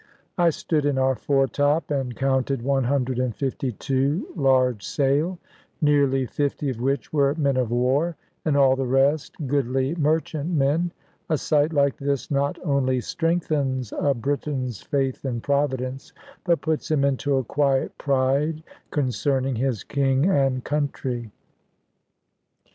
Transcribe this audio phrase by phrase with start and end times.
[0.35, 5.37] I stood in our foretop and counted 152 large sail,
[5.79, 10.91] nearly 50 of which were men of war, and all the rest goodly merchantmen.
[11.29, 16.13] A sight like this not only strengthens a Briton's faith in Providence,
[16.45, 21.29] but puts him into a quiet pride concerning his King and country.